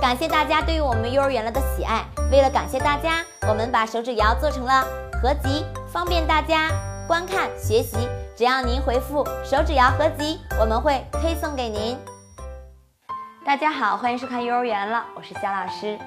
[0.00, 2.04] 感谢大家对于我们幼儿园了的喜爱。
[2.30, 4.84] 为了感谢大家，我们把手指谣做成了
[5.20, 6.70] 合集，方便大家
[7.08, 8.08] 观看学习。
[8.36, 11.98] 只要您回复“手指谣合集”，我们会推送给您。
[13.44, 15.98] 大家好，欢迎收看幼儿园了，我是肖老师。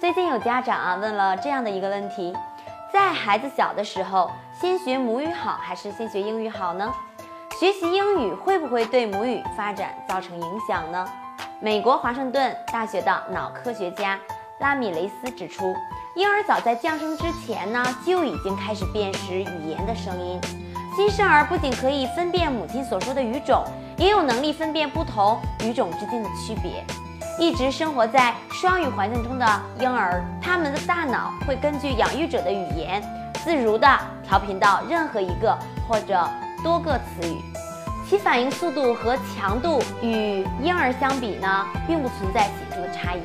[0.00, 2.32] 最近有家长啊问了这样的一个问题：
[2.92, 4.30] 在孩子小的时候，
[4.60, 6.92] 先学母语好还是先学英语好呢？
[7.58, 11.04] 学习英语会不会对母语发展造成影响呢？
[11.62, 14.18] 美国华盛顿大学的脑科学家
[14.58, 15.72] 拉米雷斯指出，
[16.16, 20.40] 婴儿早在降生之前呢就已经开始辨识语言的声音。
[20.96, 23.62] 新生儿不仅可以分辨母亲所说的语种，
[23.96, 26.84] 也有能力分辨不同语种之间的区别。
[27.38, 29.46] 一直生活在双语环境中的
[29.78, 33.00] 婴儿，他们的大脑会根据养育者的语言，
[33.44, 33.86] 自如地
[34.24, 35.56] 调频到任何一个
[35.88, 36.28] 或者
[36.64, 37.40] 多个词语。
[38.12, 43.22] 其反应速度和强度与婴儿相比呢，并不存在显著的差异。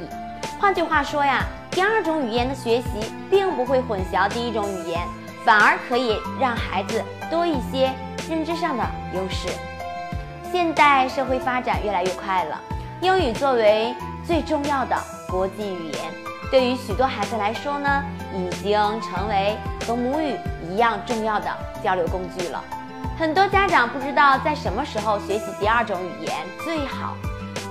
[0.61, 5.05] 换句话说呀，第二种语言的学习并不会混淆第一种语言，
[5.43, 7.91] 反而可以让孩子多一些
[8.29, 9.49] 认知上的优势。
[10.53, 12.57] 现代社会发展越来越快了，
[13.01, 13.93] 英语作为
[14.25, 14.95] 最重要的
[15.29, 16.01] 国际语言，
[16.49, 18.01] 对于许多孩子来说呢，
[18.33, 20.37] 已经成为和母语
[20.71, 21.49] 一样重要的
[21.83, 22.63] 交流工具了。
[23.17, 27.17] 很多家长不知道在什么时候学习第二种语言最好。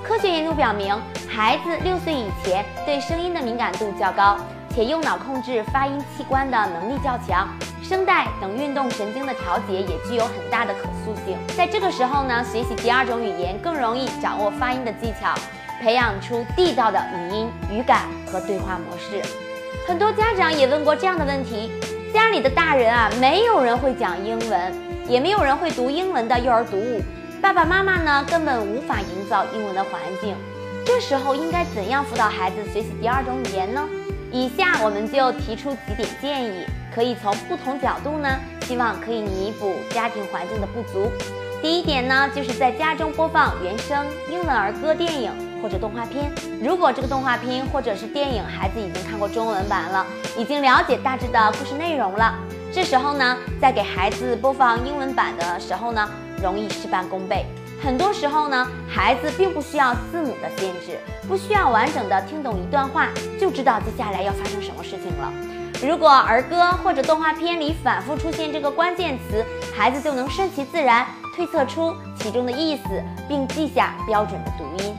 [0.03, 0.93] 科学研究表明，
[1.25, 4.37] 孩子六岁以前对声音的敏感度较高，
[4.75, 7.47] 且用脑控制发音器官的能力较强，
[7.81, 11.37] 声带等运动神经的调节也具有很大的可塑性。
[11.55, 15.33] 在这个时候呢，学习第二种语言更容易掌握发音的技巧，
[15.81, 19.21] 培养出地道的语音、语感和对话模式。
[19.87, 21.71] 很多家长也问过这样的问题：
[22.13, 24.86] 家里的大人啊，没有人会讲英文。
[25.09, 27.01] 也没有人会读英文的幼儿读物，
[27.41, 30.35] 爸爸妈妈呢根本无法营造英文的环境。
[30.85, 33.87] 这时候应该怎样辅导孩子学习第二种语言呢？
[34.31, 38.29] 以下我们就提出几点建议，可以从不同角度呢，
[38.65, 41.09] 希望可以弥补家庭环境的不足。
[41.61, 45.31] 第一点呢，就是在家中播放原声英文儿歌、电影
[45.61, 46.29] 或者动画片。
[46.61, 50.05] 如果这个动画片或者是电影，孩子已经看过中文版了，
[50.37, 52.35] 已经了解大致的故事内容了。
[52.73, 56.07] 这时候呢，在给孩子播放英文版的时候呢，
[56.41, 57.45] 容易事半功倍。
[57.81, 63.07] 很多时候呢，孩子并不需要字母的限制，不需要完整的听懂一段话
[63.39, 65.31] 就知道接下来要发生什么事情了。
[65.81, 69.45] 如果儿歌或者动画片里反复出现这个关键词，
[69.75, 71.05] 孩子就能顺其自然
[71.35, 74.95] 推测出其中的意思，并记下标准的读音。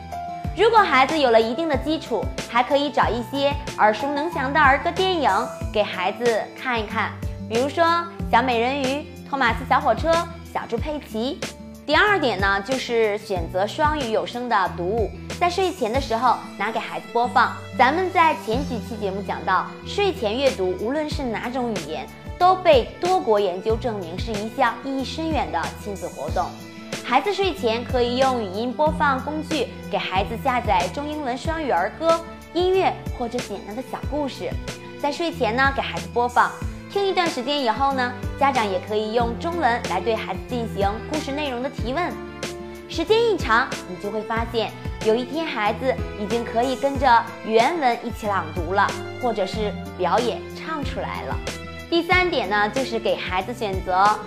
[0.56, 5.30] 如果孩子有了一定的基础，还可以找一些耳熟能详的儿歌电影
[5.72, 7.10] 给孩子看一看。
[7.48, 7.82] 比如说
[8.30, 8.84] 《小美人鱼》
[9.26, 10.10] 《托马斯小火车》
[10.52, 11.38] 《小猪佩奇》。
[11.86, 15.10] 第二点呢，就是选择双语有声的读物，
[15.40, 17.56] 在睡前的时候拿给孩子播放。
[17.78, 22.06] 咱们在前几期节目讲到，睡前阅读无论是哪种语言，
[22.38, 26.50] 都被多国研究证明是一项意义深远的亲子活动。
[27.02, 32.20] 孩子睡前可以用语音播放工具给孩子下载中英文双语儿歌、
[32.52, 34.50] 音乐或者简单的小故事，
[35.00, 36.52] 在睡前呢给孩子播放。
[36.90, 42.10] 听一段时间以后呢，家长也可以用中文来对孩子进行故事内容的提问。
[42.88, 44.72] 时间一长，你就会发现，
[45.04, 48.90] 有一天孩子已经可以跟着原文一起朗读了，
[49.22, 51.36] 或者是表演唱出来了。
[51.90, 54.18] 第三点呢，就是给孩子选择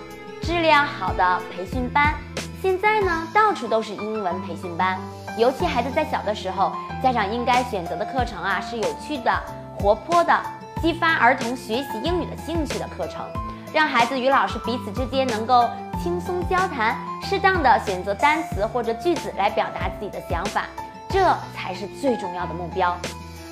[0.44, 2.14] 质量好的培训班。
[2.62, 5.00] 现在呢，到处都是英文培训班，
[5.36, 6.72] 尤其孩子在小的时候，
[7.02, 9.32] 家长应该选择的课程啊是有趣的、
[9.80, 10.40] 活泼的。
[10.82, 13.24] 激发儿童学习英语的兴趣的课程，
[13.72, 15.70] 让孩子与老师彼此之间能够
[16.02, 20.66] 轻松交谈，适当的选择单词或者句子来表达自己的想法，
[21.08, 21.20] 这
[21.56, 22.98] 才是最重要的目标。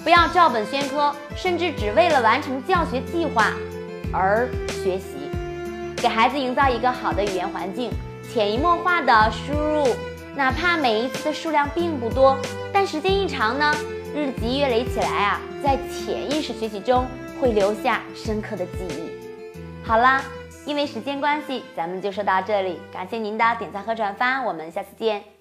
[0.03, 3.51] 不要照本宣科，甚至只为了完成教学计划
[4.11, 5.29] 而学习。
[5.97, 7.91] 给孩子营造一个好的语言环境，
[8.33, 9.85] 潜移默化的输入，
[10.35, 12.35] 哪怕每一次的数量并不多，
[12.73, 13.75] 但时间一长呢？
[14.15, 17.05] 日积月累起来啊，在潜意识学习中
[17.39, 19.87] 会留下深刻的记忆。
[19.87, 20.23] 好啦，
[20.65, 22.79] 因为时间关系，咱们就说到这里。
[22.91, 25.38] 感谢您的点赞和转发，我们下次见。